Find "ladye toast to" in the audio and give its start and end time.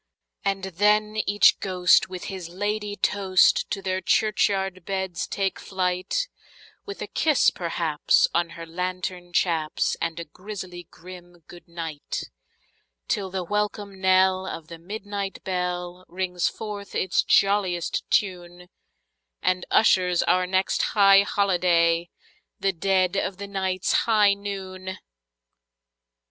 2.49-3.83